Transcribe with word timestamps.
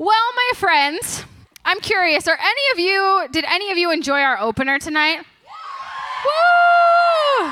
Well, 0.00 0.16
my 0.34 0.52
friends, 0.56 1.26
I'm 1.62 1.78
curious. 1.80 2.26
Are 2.26 2.38
any 2.40 2.62
of 2.72 2.78
you, 2.78 3.26
did 3.30 3.44
any 3.44 3.70
of 3.70 3.76
you 3.76 3.90
enjoy 3.90 4.20
our 4.20 4.40
opener 4.40 4.78
tonight? 4.78 5.26
Woo! 6.24 7.50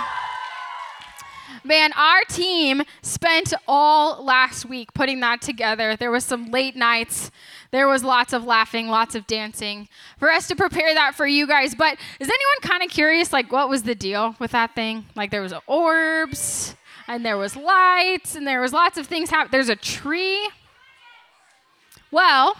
Man, 1.62 1.92
our 1.92 2.22
team 2.26 2.84
spent 3.02 3.52
all 3.68 4.24
last 4.24 4.64
week 4.64 4.94
putting 4.94 5.20
that 5.20 5.42
together. 5.42 5.94
There 5.94 6.10
was 6.10 6.24
some 6.24 6.50
late 6.50 6.74
nights. 6.74 7.30
There 7.70 7.86
was 7.86 8.02
lots 8.02 8.32
of 8.32 8.44
laughing, 8.44 8.88
lots 8.88 9.14
of 9.14 9.26
dancing 9.26 9.86
for 10.18 10.30
us 10.30 10.48
to 10.48 10.56
prepare 10.56 10.94
that 10.94 11.14
for 11.14 11.26
you 11.26 11.46
guys. 11.46 11.74
But 11.74 11.98
is 12.18 12.28
anyone 12.28 12.60
kind 12.62 12.82
of 12.82 12.88
curious, 12.88 13.30
like, 13.30 13.52
what 13.52 13.68
was 13.68 13.82
the 13.82 13.94
deal 13.94 14.36
with 14.38 14.52
that 14.52 14.74
thing? 14.74 15.04
Like, 15.14 15.30
there 15.30 15.42
was 15.42 15.52
orbs, 15.66 16.74
and 17.06 17.26
there 17.26 17.36
was 17.36 17.56
lights, 17.56 18.34
and 18.34 18.46
there 18.46 18.62
was 18.62 18.72
lots 18.72 18.96
of 18.96 19.06
things 19.06 19.28
happening. 19.28 19.50
There's 19.50 19.68
a 19.68 19.76
tree. 19.76 20.48
Well, 22.10 22.56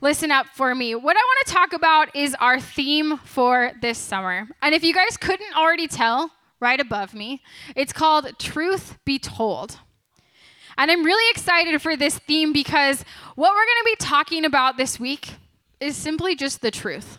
listen 0.00 0.32
up 0.32 0.48
for 0.48 0.74
me. 0.74 0.96
What 0.96 1.16
I 1.16 1.20
want 1.20 1.46
to 1.46 1.52
talk 1.54 1.72
about 1.72 2.16
is 2.16 2.34
our 2.40 2.58
theme 2.58 3.18
for 3.18 3.70
this 3.80 3.96
summer. 3.96 4.48
And 4.60 4.74
if 4.74 4.82
you 4.82 4.92
guys 4.92 5.16
couldn't 5.16 5.56
already 5.56 5.86
tell, 5.86 6.32
right 6.58 6.80
above 6.80 7.14
me, 7.14 7.42
it's 7.76 7.92
called 7.92 8.36
Truth 8.38 8.98
Be 9.04 9.20
Told. 9.20 9.78
And 10.76 10.90
I'm 10.90 11.04
really 11.04 11.30
excited 11.30 11.80
for 11.80 11.96
this 11.96 12.18
theme 12.18 12.52
because 12.52 13.04
what 13.36 13.50
we're 13.50 13.66
going 13.66 13.82
to 13.82 13.84
be 13.84 13.96
talking 13.96 14.44
about 14.44 14.76
this 14.76 14.98
week 14.98 15.34
is 15.80 15.96
simply 15.96 16.34
just 16.34 16.60
the 16.60 16.72
truth. 16.72 17.18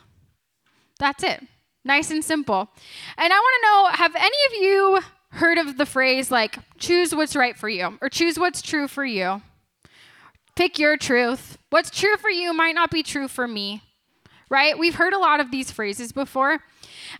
That's 1.00 1.24
it. 1.24 1.42
Nice 1.86 2.12
and 2.12 2.24
simple. 2.24 2.70
And 3.18 3.32
I 3.32 3.38
want 3.38 3.62
to 3.62 3.68
know 3.68 4.04
have 4.04 4.16
any 4.16 4.28
of 4.48 4.64
you 4.64 5.00
heard 5.32 5.58
of 5.58 5.78
the 5.78 5.86
phrase 5.86 6.30
like 6.30 6.58
choose 6.78 7.16
what's 7.16 7.36
right 7.36 7.56
for 7.56 7.70
you 7.70 7.98
or 8.02 8.10
choose 8.10 8.38
what's 8.38 8.62
true 8.62 8.88
for 8.90 9.06
you? 9.06 9.42
Pick 10.60 10.78
your 10.78 10.98
truth. 10.98 11.58
What's 11.70 11.90
true 11.90 12.18
for 12.18 12.30
you 12.30 12.54
might 12.54 12.76
not 12.76 12.92
be 12.92 13.02
true 13.02 13.30
for 13.30 13.48
me, 13.48 13.82
right? 14.50 14.78
We've 14.78 14.96
heard 14.96 15.14
a 15.14 15.18
lot 15.18 15.40
of 15.40 15.52
these 15.52 15.72
phrases 15.72 16.12
before. 16.12 16.60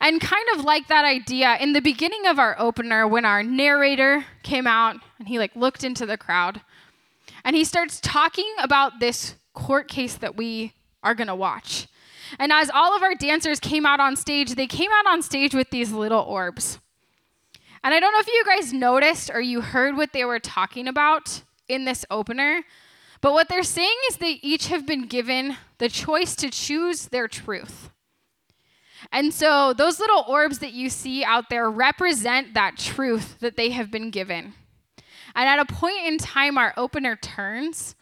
And 0.02 0.20
kind 0.20 0.46
of 0.54 0.66
like 0.66 0.90
that 0.90 1.06
idea, 1.06 1.56
in 1.56 1.72
the 1.72 1.80
beginning 1.80 2.26
of 2.26 2.38
our 2.38 2.58
opener, 2.60 3.08
when 3.08 3.24
our 3.24 3.42
narrator 3.42 4.26
came 4.44 4.68
out 4.68 4.98
and 5.20 5.30
he 5.30 5.40
like 5.40 5.56
looked 5.56 5.86
into 5.86 6.06
the 6.06 6.18
crowd 6.18 6.60
and 7.46 7.56
he 7.56 7.64
starts 7.64 8.02
talking 8.02 8.54
about 8.62 9.00
this 9.00 9.36
court 9.54 9.88
case 9.88 10.16
that 10.16 10.36
we 10.36 10.74
are 11.02 11.16
going 11.16 11.28
to 11.28 11.34
watch. 11.34 11.88
And 12.38 12.52
as 12.52 12.70
all 12.70 12.94
of 12.94 13.04
our 13.04 13.16
dancers 13.16 13.62
came 13.62 13.86
out 13.86 14.02
on 14.02 14.18
stage, 14.18 14.56
they 14.56 14.68
came 14.68 14.92
out 14.92 15.08
on 15.08 15.22
stage 15.22 15.56
with 15.56 15.70
these 15.70 15.94
little 15.94 16.24
orbs. 16.24 16.80
And 17.86 17.94
I 17.94 18.02
don't 18.02 18.12
know 18.12 18.20
if 18.20 18.28
you 18.28 18.44
guys 18.46 18.74
noticed 18.74 19.32
or 19.34 19.40
you 19.40 19.62
heard 19.62 19.96
what 19.96 20.12
they 20.12 20.26
were 20.26 20.40
talking 20.40 20.90
about 20.90 21.44
in 21.70 21.86
this 21.86 22.04
opener, 22.12 22.66
but 23.22 23.34
what 23.34 23.50
they're 23.50 23.64
saying 23.64 23.96
is 24.10 24.18
they 24.18 24.40
each 24.42 24.68
have 24.68 24.86
been 24.86 25.08
given 25.08 25.58
the 25.78 25.90
choice 25.90 26.36
to 26.38 26.50
choose 26.50 27.08
their 27.08 27.28
truth. 27.28 27.90
And 29.12 29.34
so 29.34 29.74
those 29.74 30.00
little 30.00 30.24
orbs 30.28 30.60
that 30.60 30.74
you 30.74 30.90
see 30.90 31.24
out 31.24 31.50
there 31.50 31.70
represent 31.70 32.54
that 32.54 32.78
truth 32.78 33.40
that 33.40 33.58
they 33.58 33.72
have 33.72 33.92
been 33.92 34.10
given. 34.10 34.54
And 35.36 35.48
at 35.48 35.60
a 35.60 35.66
point 35.66 36.06
in 36.06 36.18
time, 36.18 36.58
our 36.58 36.74
opener 36.78 37.16
turns 37.16 37.96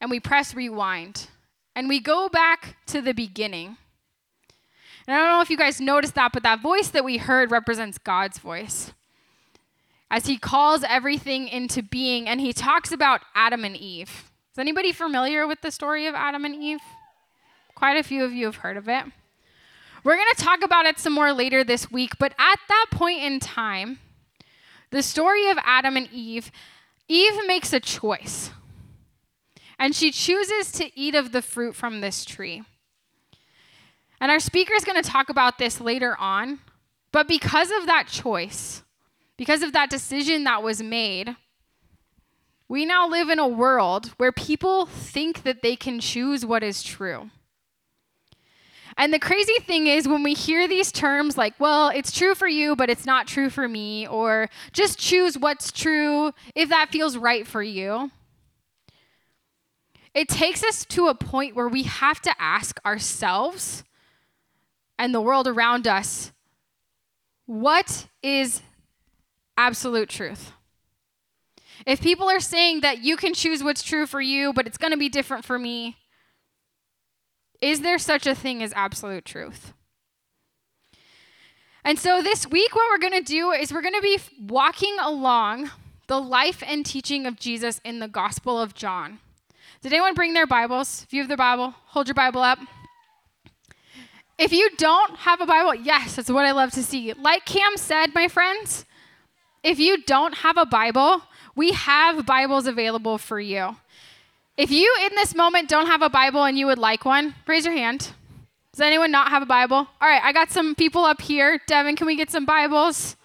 and 0.00 0.10
we 0.10 0.20
press 0.20 0.54
rewind 0.54 1.28
and 1.74 1.88
we 1.88 2.00
go 2.00 2.28
back 2.28 2.76
to 2.86 3.00
the 3.00 3.12
beginning. 3.12 3.76
And 5.06 5.16
I 5.16 5.18
don't 5.18 5.28
know 5.28 5.40
if 5.40 5.50
you 5.50 5.56
guys 5.56 5.80
noticed 5.80 6.14
that, 6.16 6.32
but 6.32 6.42
that 6.42 6.60
voice 6.60 6.88
that 6.88 7.04
we 7.04 7.16
heard 7.16 7.50
represents 7.50 7.98
God's 7.98 8.38
voice. 8.38 8.92
As 10.10 10.26
he 10.26 10.38
calls 10.38 10.84
everything 10.88 11.48
into 11.48 11.82
being 11.82 12.28
and 12.28 12.40
he 12.40 12.52
talks 12.52 12.92
about 12.92 13.20
Adam 13.34 13.64
and 13.64 13.76
Eve. 13.76 14.30
Is 14.52 14.58
anybody 14.58 14.92
familiar 14.92 15.46
with 15.46 15.60
the 15.60 15.70
story 15.70 16.06
of 16.06 16.14
Adam 16.14 16.44
and 16.44 16.54
Eve? 16.54 16.80
Quite 17.74 17.98
a 17.98 18.02
few 18.02 18.24
of 18.24 18.32
you 18.32 18.46
have 18.46 18.56
heard 18.56 18.76
of 18.76 18.88
it. 18.88 19.04
We're 20.02 20.16
going 20.16 20.34
to 20.34 20.42
talk 20.42 20.64
about 20.64 20.86
it 20.86 20.98
some 20.98 21.12
more 21.12 21.32
later 21.32 21.62
this 21.62 21.90
week, 21.90 22.12
but 22.18 22.32
at 22.38 22.58
that 22.68 22.86
point 22.90 23.22
in 23.22 23.40
time, 23.40 23.98
the 24.90 25.02
story 25.02 25.50
of 25.50 25.58
Adam 25.62 25.96
and 25.96 26.08
Eve, 26.12 26.50
Eve 27.08 27.46
makes 27.46 27.72
a 27.72 27.80
choice. 27.80 28.50
And 29.78 29.94
she 29.94 30.10
chooses 30.10 30.72
to 30.72 30.90
eat 30.98 31.14
of 31.14 31.32
the 31.32 31.42
fruit 31.42 31.76
from 31.76 32.00
this 32.00 32.24
tree. 32.24 32.62
And 34.20 34.30
our 34.30 34.40
speaker 34.40 34.74
is 34.74 34.84
going 34.84 35.00
to 35.00 35.08
talk 35.08 35.28
about 35.28 35.58
this 35.58 35.80
later 35.80 36.16
on. 36.18 36.60
But 37.12 37.28
because 37.28 37.70
of 37.70 37.86
that 37.86 38.08
choice, 38.08 38.82
because 39.38 39.62
of 39.62 39.72
that 39.72 39.88
decision 39.88 40.44
that 40.44 40.62
was 40.62 40.82
made, 40.82 41.34
we 42.68 42.84
now 42.84 43.08
live 43.08 43.30
in 43.30 43.38
a 43.38 43.48
world 43.48 44.08
where 44.18 44.32
people 44.32 44.84
think 44.84 45.44
that 45.44 45.62
they 45.62 45.74
can 45.74 46.00
choose 46.00 46.44
what 46.44 46.62
is 46.62 46.82
true. 46.82 47.30
And 48.98 49.14
the 49.14 49.20
crazy 49.20 49.58
thing 49.60 49.86
is, 49.86 50.08
when 50.08 50.24
we 50.24 50.34
hear 50.34 50.66
these 50.66 50.90
terms 50.90 51.38
like, 51.38 51.54
well, 51.60 51.88
it's 51.88 52.10
true 52.10 52.34
for 52.34 52.48
you, 52.48 52.74
but 52.74 52.90
it's 52.90 53.06
not 53.06 53.28
true 53.28 53.48
for 53.48 53.68
me, 53.68 54.08
or 54.08 54.50
just 54.72 54.98
choose 54.98 55.38
what's 55.38 55.70
true 55.70 56.32
if 56.56 56.68
that 56.68 56.90
feels 56.90 57.16
right 57.16 57.46
for 57.46 57.62
you, 57.62 58.10
it 60.14 60.28
takes 60.28 60.64
us 60.64 60.84
to 60.86 61.06
a 61.06 61.14
point 61.14 61.54
where 61.54 61.68
we 61.68 61.84
have 61.84 62.20
to 62.22 62.34
ask 62.40 62.80
ourselves 62.84 63.84
and 64.98 65.14
the 65.14 65.20
world 65.20 65.46
around 65.46 65.86
us 65.86 66.32
what 67.46 68.08
is 68.20 68.62
absolute 69.58 70.08
truth? 70.08 70.52
If 71.84 72.00
people 72.00 72.30
are 72.30 72.40
saying 72.40 72.80
that 72.80 73.02
you 73.02 73.16
can 73.16 73.34
choose 73.34 73.62
what's 73.62 73.82
true 73.82 74.06
for 74.06 74.20
you, 74.20 74.52
but 74.54 74.66
it's 74.66 74.78
going 74.78 74.92
to 74.92 74.98
be 74.98 75.08
different 75.08 75.44
for 75.44 75.58
me, 75.58 75.96
is 77.60 77.80
there 77.80 77.98
such 77.98 78.26
a 78.26 78.34
thing 78.34 78.62
as 78.62 78.72
absolute 78.74 79.24
truth? 79.24 79.74
And 81.84 81.98
so 81.98 82.22
this 82.22 82.46
week, 82.46 82.74
what 82.74 82.86
we're 82.90 83.08
going 83.08 83.24
to 83.24 83.32
do 83.32 83.50
is 83.50 83.72
we're 83.72 83.82
going 83.82 83.94
to 83.94 84.02
be 84.02 84.18
walking 84.40 84.96
along 85.00 85.70
the 86.06 86.20
life 86.20 86.62
and 86.66 86.84
teaching 86.84 87.26
of 87.26 87.38
Jesus 87.38 87.80
in 87.84 87.98
the 87.98 88.08
Gospel 88.08 88.60
of 88.60 88.74
John. 88.74 89.18
Did 89.80 89.92
anyone 89.92 90.14
bring 90.14 90.34
their 90.34 90.46
Bibles? 90.46 91.04
If 91.04 91.12
you 91.12 91.20
have 91.20 91.28
their 91.28 91.36
Bible, 91.36 91.74
hold 91.86 92.08
your 92.08 92.14
Bible 92.14 92.42
up. 92.42 92.58
If 94.38 94.52
you 94.52 94.70
don't 94.76 95.16
have 95.16 95.40
a 95.40 95.46
Bible, 95.46 95.74
yes, 95.74 96.16
that's 96.16 96.30
what 96.30 96.46
I 96.46 96.52
love 96.52 96.72
to 96.72 96.82
see. 96.82 97.12
Like 97.12 97.44
Cam 97.44 97.76
said, 97.76 98.14
my 98.14 98.28
friends, 98.28 98.84
if 99.62 99.78
you 99.78 100.02
don't 100.02 100.38
have 100.38 100.56
a 100.56 100.66
Bible, 100.66 101.22
we 101.54 101.72
have 101.72 102.26
Bibles 102.26 102.66
available 102.66 103.18
for 103.18 103.40
you. 103.40 103.76
If 104.56 104.70
you 104.70 104.92
in 105.04 105.14
this 105.14 105.34
moment 105.34 105.68
don't 105.68 105.86
have 105.86 106.02
a 106.02 106.10
Bible 106.10 106.44
and 106.44 106.58
you 106.58 106.66
would 106.66 106.78
like 106.78 107.04
one, 107.04 107.34
raise 107.46 107.64
your 107.64 107.74
hand. 107.74 108.12
Does 108.72 108.80
anyone 108.80 109.10
not 109.10 109.28
have 109.30 109.42
a 109.42 109.46
Bible? 109.46 109.76
All 109.76 110.08
right, 110.08 110.22
I 110.22 110.32
got 110.32 110.50
some 110.50 110.74
people 110.74 111.04
up 111.04 111.20
here. 111.20 111.60
Devin, 111.66 111.96
can 111.96 112.06
we 112.06 112.16
get 112.16 112.30
some 112.30 112.44
Bibles? 112.44 113.16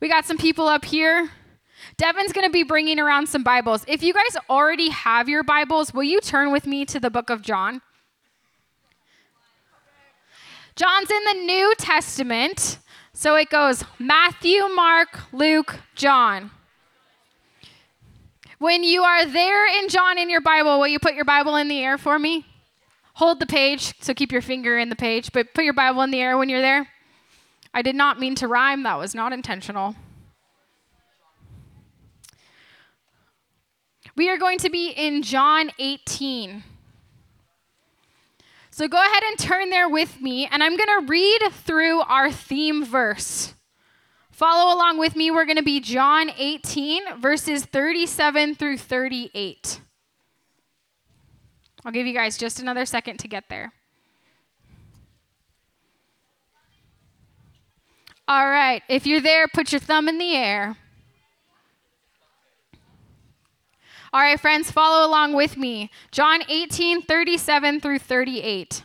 We 0.00 0.08
got 0.08 0.24
some 0.24 0.38
people 0.38 0.66
up 0.66 0.84
here. 0.84 1.30
Devin's 1.96 2.32
going 2.32 2.46
to 2.46 2.52
be 2.52 2.62
bringing 2.62 2.98
around 2.98 3.28
some 3.28 3.42
Bibles. 3.42 3.84
If 3.86 4.02
you 4.02 4.12
guys 4.14 4.36
already 4.48 4.88
have 4.88 5.28
your 5.28 5.42
Bibles, 5.42 5.92
will 5.92 6.04
you 6.04 6.20
turn 6.20 6.50
with 6.50 6.66
me 6.66 6.84
to 6.86 6.98
the 6.98 7.10
book 7.10 7.30
of 7.30 7.42
John? 7.42 7.82
John's 10.74 11.10
in 11.10 11.24
the 11.24 11.44
New 11.44 11.74
Testament. 11.76 12.78
So 13.22 13.36
it 13.36 13.50
goes 13.50 13.84
Matthew, 14.00 14.66
Mark, 14.74 15.32
Luke, 15.32 15.78
John. 15.94 16.50
When 18.58 18.82
you 18.82 19.04
are 19.04 19.24
there 19.24 19.64
in 19.78 19.88
John 19.88 20.18
in 20.18 20.28
your 20.28 20.40
Bible, 20.40 20.80
will 20.80 20.88
you 20.88 20.98
put 20.98 21.14
your 21.14 21.24
Bible 21.24 21.54
in 21.54 21.68
the 21.68 21.78
air 21.78 21.98
for 21.98 22.18
me? 22.18 22.44
Hold 23.14 23.38
the 23.38 23.46
page, 23.46 23.94
so 24.00 24.12
keep 24.12 24.32
your 24.32 24.42
finger 24.42 24.76
in 24.76 24.88
the 24.88 24.96
page, 24.96 25.30
but 25.32 25.54
put 25.54 25.62
your 25.62 25.72
Bible 25.72 26.02
in 26.02 26.10
the 26.10 26.18
air 26.18 26.36
when 26.36 26.48
you're 26.48 26.60
there. 26.60 26.88
I 27.72 27.80
did 27.80 27.94
not 27.94 28.18
mean 28.18 28.34
to 28.34 28.48
rhyme, 28.48 28.82
that 28.82 28.98
was 28.98 29.14
not 29.14 29.32
intentional. 29.32 29.94
We 34.16 34.30
are 34.30 34.36
going 34.36 34.58
to 34.58 34.68
be 34.68 34.88
in 34.88 35.22
John 35.22 35.70
18. 35.78 36.64
So 38.74 38.88
go 38.88 38.96
ahead 38.96 39.22
and 39.28 39.38
turn 39.38 39.68
there 39.68 39.86
with 39.86 40.22
me, 40.22 40.48
and 40.50 40.62
I'm 40.62 40.78
going 40.78 40.88
to 41.00 41.06
read 41.06 41.42
through 41.52 42.00
our 42.00 42.32
theme 42.32 42.82
verse. 42.82 43.52
Follow 44.30 44.74
along 44.74 44.96
with 44.96 45.14
me. 45.14 45.30
We're 45.30 45.44
going 45.44 45.58
to 45.58 45.62
be 45.62 45.78
John 45.78 46.30
18, 46.38 47.20
verses 47.20 47.66
37 47.66 48.54
through 48.54 48.78
38. 48.78 49.80
I'll 51.84 51.92
give 51.92 52.06
you 52.06 52.14
guys 52.14 52.38
just 52.38 52.60
another 52.60 52.86
second 52.86 53.18
to 53.18 53.28
get 53.28 53.50
there. 53.50 53.74
All 58.26 58.48
right, 58.48 58.82
if 58.88 59.06
you're 59.06 59.20
there, 59.20 59.48
put 59.48 59.70
your 59.72 59.80
thumb 59.80 60.08
in 60.08 60.16
the 60.16 60.34
air. 60.34 60.78
All 64.14 64.20
right, 64.20 64.38
friends, 64.38 64.70
follow 64.70 65.08
along 65.08 65.32
with 65.32 65.56
me. 65.56 65.90
John 66.10 66.42
18, 66.46 67.00
37 67.02 67.80
through 67.80 67.98
38. 67.98 68.84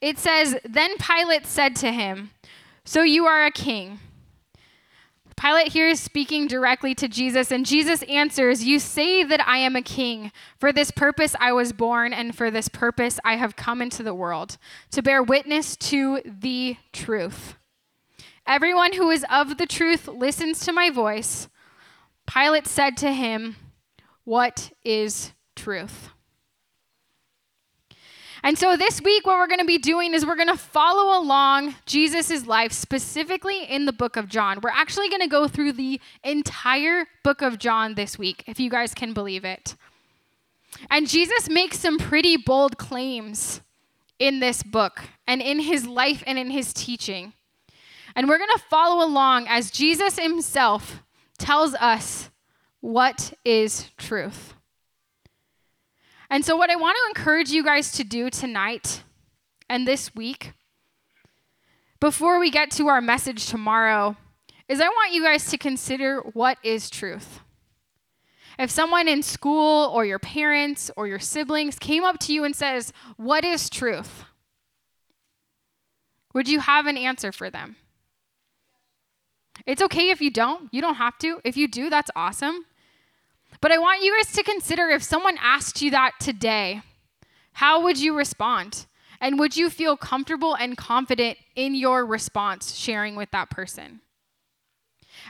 It 0.00 0.18
says, 0.18 0.56
Then 0.64 0.96
Pilate 0.96 1.46
said 1.46 1.76
to 1.76 1.92
him, 1.92 2.30
So 2.84 3.02
you 3.02 3.26
are 3.26 3.44
a 3.44 3.50
king. 3.50 4.00
Pilate 5.36 5.68
here 5.68 5.86
is 5.86 6.00
speaking 6.00 6.46
directly 6.46 6.94
to 6.94 7.06
Jesus, 7.06 7.52
and 7.52 7.66
Jesus 7.66 8.02
answers, 8.04 8.64
You 8.64 8.78
say 8.78 9.22
that 9.22 9.46
I 9.46 9.58
am 9.58 9.76
a 9.76 9.82
king. 9.82 10.32
For 10.58 10.72
this 10.72 10.90
purpose 10.90 11.36
I 11.38 11.52
was 11.52 11.74
born, 11.74 12.14
and 12.14 12.34
for 12.34 12.50
this 12.50 12.68
purpose 12.68 13.20
I 13.22 13.36
have 13.36 13.56
come 13.56 13.82
into 13.82 14.02
the 14.02 14.14
world, 14.14 14.56
to 14.92 15.02
bear 15.02 15.22
witness 15.22 15.76
to 15.76 16.22
the 16.24 16.78
truth. 16.94 17.56
Everyone 18.46 18.94
who 18.94 19.10
is 19.10 19.26
of 19.30 19.58
the 19.58 19.66
truth 19.66 20.08
listens 20.08 20.60
to 20.60 20.72
my 20.72 20.88
voice. 20.88 21.48
Pilate 22.26 22.66
said 22.66 22.96
to 22.98 23.12
him, 23.12 23.56
What 24.26 24.72
is 24.84 25.32
truth? 25.54 26.10
And 28.42 28.58
so 28.58 28.76
this 28.76 29.00
week, 29.00 29.24
what 29.24 29.38
we're 29.38 29.46
going 29.46 29.60
to 29.60 29.64
be 29.64 29.78
doing 29.78 30.14
is 30.14 30.26
we're 30.26 30.34
going 30.34 30.48
to 30.48 30.56
follow 30.56 31.16
along 31.16 31.76
Jesus' 31.86 32.44
life, 32.44 32.72
specifically 32.72 33.62
in 33.62 33.86
the 33.86 33.92
book 33.92 34.16
of 34.16 34.28
John. 34.28 34.58
We're 34.60 34.70
actually 34.70 35.08
going 35.08 35.20
to 35.20 35.28
go 35.28 35.46
through 35.46 35.74
the 35.74 36.00
entire 36.24 37.06
book 37.22 37.40
of 37.40 37.60
John 37.60 37.94
this 37.94 38.18
week, 38.18 38.42
if 38.48 38.58
you 38.58 38.68
guys 38.68 38.94
can 38.94 39.12
believe 39.12 39.44
it. 39.44 39.76
And 40.90 41.08
Jesus 41.08 41.48
makes 41.48 41.78
some 41.78 41.96
pretty 41.96 42.36
bold 42.36 42.78
claims 42.78 43.60
in 44.18 44.40
this 44.40 44.64
book 44.64 45.02
and 45.28 45.40
in 45.40 45.60
his 45.60 45.86
life 45.86 46.24
and 46.26 46.36
in 46.36 46.50
his 46.50 46.72
teaching. 46.72 47.32
And 48.16 48.28
we're 48.28 48.38
going 48.38 48.50
to 48.56 48.64
follow 48.68 49.06
along 49.06 49.46
as 49.48 49.70
Jesus 49.70 50.18
himself 50.18 51.00
tells 51.38 51.74
us 51.76 52.30
what 52.86 53.32
is 53.44 53.90
truth. 53.98 54.54
And 56.30 56.44
so, 56.44 56.54
what 56.54 56.70
I 56.70 56.76
want 56.76 56.96
to 56.96 57.08
encourage 57.08 57.50
you 57.50 57.64
guys 57.64 57.90
to 57.92 58.04
do 58.04 58.30
tonight 58.30 59.02
and 59.68 59.88
this 59.88 60.14
week, 60.14 60.52
before 61.98 62.38
we 62.38 62.48
get 62.48 62.70
to 62.72 62.86
our 62.86 63.00
message 63.00 63.46
tomorrow, 63.46 64.16
is 64.68 64.80
I 64.80 64.86
want 64.86 65.12
you 65.12 65.24
guys 65.24 65.50
to 65.50 65.58
consider 65.58 66.20
what 66.32 66.58
is 66.62 66.88
truth. 66.88 67.40
If 68.56 68.70
someone 68.70 69.08
in 69.08 69.24
school 69.24 69.90
or 69.92 70.04
your 70.04 70.20
parents 70.20 70.88
or 70.96 71.08
your 71.08 71.18
siblings 71.18 71.80
came 71.80 72.04
up 72.04 72.20
to 72.20 72.32
you 72.32 72.44
and 72.44 72.54
says, 72.54 72.92
What 73.16 73.44
is 73.44 73.68
truth? 73.68 74.22
Would 76.34 76.48
you 76.48 76.60
have 76.60 76.86
an 76.86 76.96
answer 76.96 77.32
for 77.32 77.50
them? 77.50 77.74
It's 79.66 79.82
okay 79.82 80.10
if 80.10 80.20
you 80.20 80.30
don't. 80.30 80.72
You 80.72 80.80
don't 80.80 80.94
have 80.94 81.18
to. 81.18 81.40
If 81.42 81.56
you 81.56 81.66
do, 81.66 81.90
that's 81.90 82.12
awesome. 82.14 82.64
But 83.60 83.72
I 83.72 83.78
want 83.78 84.02
you 84.02 84.16
guys 84.16 84.32
to 84.32 84.42
consider 84.42 84.88
if 84.88 85.02
someone 85.02 85.38
asked 85.40 85.80
you 85.82 85.90
that 85.92 86.12
today, 86.20 86.82
how 87.52 87.82
would 87.82 87.98
you 87.98 88.16
respond? 88.16 88.86
And 89.20 89.38
would 89.38 89.56
you 89.56 89.70
feel 89.70 89.96
comfortable 89.96 90.54
and 90.54 90.76
confident 90.76 91.38
in 91.54 91.74
your 91.74 92.04
response 92.04 92.74
sharing 92.74 93.16
with 93.16 93.30
that 93.30 93.50
person? 93.50 94.00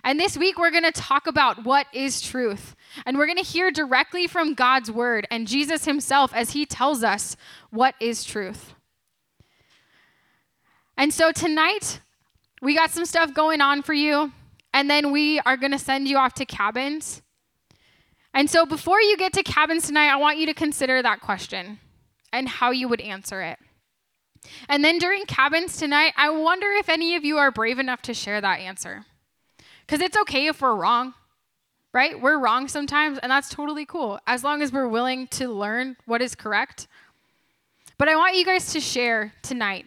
And 0.03 0.19
this 0.19 0.37
week, 0.37 0.59
we're 0.59 0.71
going 0.71 0.85
to 0.85 0.93
talk 0.93 1.27
about 1.27 1.65
what 1.65 1.87
is 1.93 2.21
truth. 2.21 2.75
And 3.05 3.17
we're 3.17 3.27
going 3.27 3.39
to 3.39 3.45
hear 3.45 3.71
directly 3.71 4.27
from 4.27 4.55
God's 4.55 4.91
word 4.91 5.27
and 5.31 5.47
Jesus 5.47 5.85
himself 5.85 6.35
as 6.35 6.51
he 6.51 6.67
tells 6.67 7.03
us 7.03 7.37
what 7.71 7.95
is 8.01 8.25
truth. 8.25 8.75
And 10.97 11.13
so 11.13 11.31
tonight, 11.31 12.01
we 12.61 12.75
got 12.75 12.91
some 12.91 13.05
stuff 13.05 13.35
going 13.35 13.61
on 13.61 13.83
for 13.83 13.95
you. 13.95 14.33
And 14.75 14.91
then 14.91 15.13
we 15.13 15.41
are 15.41 15.57
going 15.57 15.73
to 15.73 15.79
send 15.79 16.09
you 16.09 16.19
off 16.19 16.35
to 16.35 16.45
cabins. 16.45 17.23
And 18.37 18.51
so 18.51 18.67
before 18.67 19.01
you 19.01 19.17
get 19.17 19.33
to 19.33 19.43
cabins 19.43 19.87
tonight, 19.87 20.13
I 20.13 20.17
want 20.17 20.37
you 20.37 20.45
to 20.45 20.53
consider 20.53 21.01
that 21.01 21.23
question 21.23 21.81
and 22.35 22.47
how 22.47 22.71
you 22.71 22.87
would 22.87 23.01
answer 23.01 23.41
it. 23.41 23.59
And 24.69 24.85
then 24.85 24.99
during 24.99 25.25
cabins 25.25 25.79
tonight, 25.79 26.13
I 26.19 26.29
wonder 26.29 26.67
if 26.73 26.91
any 26.91 27.17
of 27.17 27.25
you 27.25 27.39
are 27.39 27.51
brave 27.51 27.79
enough 27.79 28.03
to 28.03 28.13
share 28.13 28.43
that 28.43 28.61
answer. 28.61 29.07
Because 29.87 30.03
it's 30.03 30.19
okay 30.19 30.49
if 30.49 30.61
we're 30.61 30.75
wrong, 30.75 31.15
right? 31.95 32.21
We're 32.21 32.39
wrong 32.39 32.69
sometimes, 32.69 33.19
and 33.19 33.33
that's 33.33 33.49
totally 33.49 33.87
cool, 33.87 34.21
as 34.27 34.45
long 34.45 34.61
as 34.61 34.71
we're 34.71 34.87
willing 34.87 35.29
to 35.29 35.49
learn 35.49 35.97
what 36.05 36.21
is 36.21 36.35
correct. 36.35 36.89
But 37.97 38.11
I 38.11 38.17
want 38.17 38.37
you 38.37 38.45
guys 38.45 38.71
to 38.75 38.81
share 38.81 39.33
tonight 39.41 39.87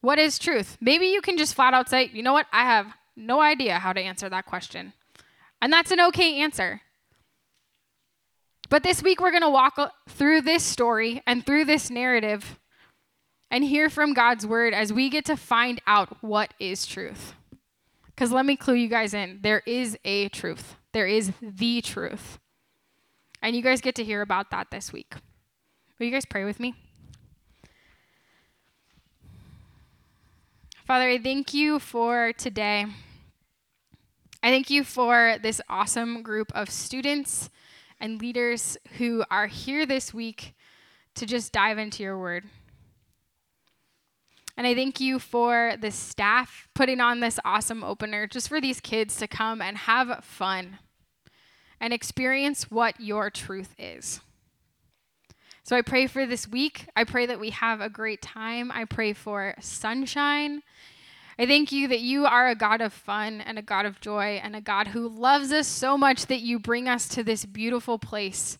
what 0.00 0.20
is 0.20 0.38
truth. 0.38 0.78
Maybe 0.80 1.06
you 1.06 1.20
can 1.20 1.36
just 1.36 1.56
flat 1.56 1.74
out 1.74 1.88
say, 1.88 2.08
you 2.12 2.22
know 2.22 2.32
what, 2.32 2.46
I 2.52 2.62
have 2.62 2.86
no 3.16 3.40
idea 3.40 3.80
how 3.80 3.92
to 3.92 4.00
answer 4.00 4.28
that 4.28 4.46
question. 4.46 4.92
And 5.60 5.72
that's 5.72 5.90
an 5.90 6.00
okay 6.00 6.40
answer. 6.40 6.82
But 8.70 8.84
this 8.84 9.02
week, 9.02 9.20
we're 9.20 9.32
going 9.32 9.42
to 9.42 9.50
walk 9.50 9.78
through 10.08 10.42
this 10.42 10.62
story 10.62 11.22
and 11.26 11.44
through 11.44 11.64
this 11.64 11.90
narrative 11.90 12.60
and 13.50 13.64
hear 13.64 13.90
from 13.90 14.14
God's 14.14 14.46
word 14.46 14.72
as 14.72 14.92
we 14.92 15.10
get 15.10 15.24
to 15.24 15.36
find 15.36 15.82
out 15.88 16.16
what 16.22 16.54
is 16.60 16.86
truth. 16.86 17.34
Because 18.06 18.30
let 18.30 18.46
me 18.46 18.54
clue 18.54 18.74
you 18.74 18.88
guys 18.88 19.12
in 19.12 19.40
there 19.42 19.64
is 19.66 19.98
a 20.04 20.28
truth, 20.28 20.76
there 20.92 21.08
is 21.08 21.32
the 21.42 21.82
truth. 21.82 22.38
And 23.42 23.56
you 23.56 23.62
guys 23.62 23.80
get 23.80 23.96
to 23.96 24.04
hear 24.04 24.22
about 24.22 24.52
that 24.52 24.70
this 24.70 24.92
week. 24.92 25.14
Will 25.98 26.06
you 26.06 26.12
guys 26.12 26.24
pray 26.24 26.44
with 26.44 26.60
me? 26.60 26.74
Father, 30.86 31.08
I 31.08 31.18
thank 31.18 31.52
you 31.54 31.80
for 31.80 32.32
today. 32.34 32.86
I 34.42 34.48
thank 34.50 34.70
you 34.70 34.84
for 34.84 35.38
this 35.42 35.60
awesome 35.68 36.22
group 36.22 36.52
of 36.54 36.70
students 36.70 37.50
and 38.00 38.20
leaders 38.20 38.76
who 38.98 39.24
are 39.30 39.46
here 39.46 39.86
this 39.86 40.14
week 40.14 40.54
to 41.14 41.26
just 41.26 41.52
dive 41.52 41.78
into 41.78 42.02
your 42.02 42.18
word. 42.18 42.44
And 44.56 44.66
I 44.66 44.74
thank 44.74 45.00
you 45.00 45.18
for 45.18 45.74
the 45.80 45.90
staff 45.90 46.68
putting 46.74 47.00
on 47.00 47.20
this 47.20 47.38
awesome 47.44 47.82
opener 47.82 48.26
just 48.26 48.48
for 48.48 48.60
these 48.60 48.80
kids 48.80 49.16
to 49.16 49.26
come 49.26 49.62
and 49.62 49.76
have 49.76 50.24
fun 50.24 50.78
and 51.80 51.92
experience 51.92 52.70
what 52.70 53.00
your 53.00 53.30
truth 53.30 53.74
is. 53.78 54.20
So 55.62 55.76
I 55.76 55.82
pray 55.82 56.06
for 56.06 56.26
this 56.26 56.48
week. 56.48 56.86
I 56.96 57.04
pray 57.04 57.26
that 57.26 57.40
we 57.40 57.50
have 57.50 57.80
a 57.80 57.88
great 57.88 58.20
time. 58.20 58.70
I 58.72 58.84
pray 58.84 59.12
for 59.12 59.54
sunshine 59.60 60.62
I 61.40 61.46
thank 61.46 61.72
you 61.72 61.88
that 61.88 62.00
you 62.00 62.26
are 62.26 62.48
a 62.48 62.54
God 62.54 62.82
of 62.82 62.92
fun 62.92 63.40
and 63.40 63.58
a 63.58 63.62
God 63.62 63.86
of 63.86 63.98
joy 63.98 64.38
and 64.44 64.54
a 64.54 64.60
God 64.60 64.88
who 64.88 65.08
loves 65.08 65.52
us 65.52 65.66
so 65.66 65.96
much 65.96 66.26
that 66.26 66.42
you 66.42 66.58
bring 66.58 66.86
us 66.86 67.08
to 67.08 67.24
this 67.24 67.46
beautiful 67.46 67.98
place 67.98 68.58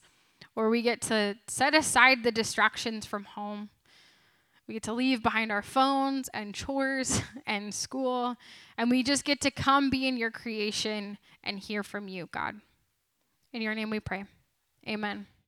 where 0.54 0.70
we 0.70 0.80
get 0.80 1.02
to 1.02 1.36
set 1.46 1.74
aside 1.74 2.22
the 2.22 2.32
distractions 2.32 3.04
from 3.04 3.24
home. 3.24 3.68
We 4.66 4.72
get 4.72 4.82
to 4.84 4.94
leave 4.94 5.22
behind 5.22 5.52
our 5.52 5.60
phones 5.60 6.30
and 6.32 6.54
chores 6.54 7.20
and 7.46 7.74
school, 7.74 8.36
and 8.78 8.90
we 8.90 9.02
just 9.02 9.26
get 9.26 9.42
to 9.42 9.50
come 9.50 9.90
be 9.90 10.08
in 10.08 10.16
your 10.16 10.30
creation 10.30 11.18
and 11.44 11.58
hear 11.58 11.82
from 11.82 12.08
you, 12.08 12.30
God. 12.32 12.62
In 13.52 13.60
your 13.60 13.74
name 13.74 13.90
we 13.90 14.00
pray. 14.00 14.24
Amen. 14.88 15.26